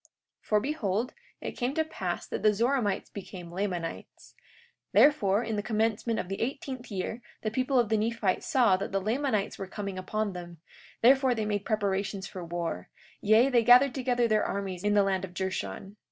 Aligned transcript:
43:4 0.01 0.07
For 0.47 0.59
behold, 0.59 1.13
it 1.41 1.51
came 1.51 1.75
to 1.75 1.83
pass 1.83 2.25
that 2.25 2.41
the 2.41 2.55
Zoramites 2.55 3.11
became 3.11 3.51
Lamanites; 3.51 4.33
therefore, 4.93 5.43
in 5.43 5.57
the 5.57 5.61
commencement 5.61 6.17
of 6.19 6.27
the 6.27 6.41
eighteenth 6.41 6.89
year 6.89 7.21
the 7.43 7.51
people 7.51 7.77
of 7.77 7.89
the 7.89 7.97
Nephites 7.97 8.47
saw 8.47 8.75
that 8.77 8.91
the 8.91 8.99
Lamanites 8.99 9.59
were 9.59 9.67
coming 9.67 9.99
upon 9.99 10.33
them; 10.33 10.57
therefore 11.03 11.35
they 11.35 11.45
made 11.45 11.65
preparations 11.65 12.25
for 12.25 12.43
war; 12.43 12.89
yea, 13.21 13.47
they 13.49 13.63
gathered 13.63 13.93
together 13.93 14.27
their 14.27 14.43
armies 14.43 14.83
in 14.83 14.95
the 14.95 15.03
land 15.03 15.23
of 15.23 15.35
Jershon. 15.35 15.97